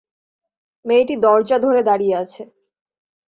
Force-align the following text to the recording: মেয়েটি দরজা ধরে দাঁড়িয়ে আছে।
মেয়েটি 0.85 1.15
দরজা 1.17 1.57
ধরে 1.57 1.81
দাঁড়িয়ে 1.83 2.15
আছে। 2.15 2.41